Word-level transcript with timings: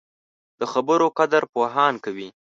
د 0.59 0.61
خبرو 0.71 1.07
قدر 1.19 1.43
پوهان 1.53 1.93
کوي 2.05 2.29